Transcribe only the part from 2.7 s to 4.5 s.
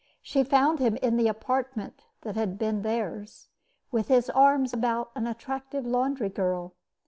theirs, with his